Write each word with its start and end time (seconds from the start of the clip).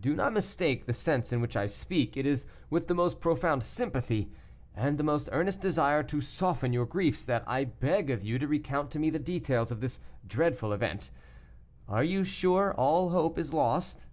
Do 0.00 0.14
not 0.14 0.32
mistake 0.32 0.86
the 0.86 0.92
sense 0.92 1.32
in 1.32 1.40
which 1.40 1.56
I 1.56 1.66
speak; 1.66 2.16
it 2.16 2.24
is 2.24 2.46
with 2.70 2.86
the 2.86 2.94
most 2.94 3.20
profound 3.20 3.64
sympathy, 3.64 4.30
and 4.76 4.96
the 4.96 5.02
most 5.02 5.28
earnest 5.32 5.60
desire 5.60 6.04
to 6.04 6.20
soften 6.20 6.72
your 6.72 6.86
griefs, 6.86 7.24
that 7.24 7.42
I 7.48 7.64
beg 7.64 8.08
of 8.08 8.22
you 8.22 8.38
to 8.38 8.46
recount 8.46 8.92
to 8.92 9.00
me 9.00 9.10
the 9.10 9.18
details 9.18 9.72
of 9.72 9.80
this 9.80 9.98
dreadful 10.24 10.72
event. 10.72 11.10
Are 11.88 12.04
you 12.04 12.22
sure 12.22 12.74
all 12.74 13.08
hope 13.10 13.38
is 13.40 13.52
lost?" 13.52 14.06